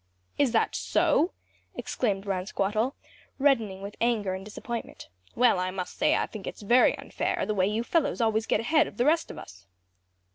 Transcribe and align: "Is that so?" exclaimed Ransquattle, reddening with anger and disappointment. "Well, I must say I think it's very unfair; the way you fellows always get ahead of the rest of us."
"Is 0.39 0.51
that 0.53 0.73
so?" 0.73 1.33
exclaimed 1.75 2.25
Ransquattle, 2.25 2.95
reddening 3.37 3.83
with 3.83 3.95
anger 4.01 4.33
and 4.33 4.43
disappointment. 4.43 5.09
"Well, 5.35 5.59
I 5.59 5.69
must 5.69 5.95
say 5.95 6.15
I 6.15 6.25
think 6.25 6.47
it's 6.47 6.63
very 6.63 6.97
unfair; 6.97 7.45
the 7.45 7.53
way 7.53 7.67
you 7.67 7.83
fellows 7.83 8.19
always 8.19 8.47
get 8.47 8.61
ahead 8.61 8.87
of 8.87 8.97
the 8.97 9.05
rest 9.05 9.29
of 9.29 9.37
us." 9.37 9.67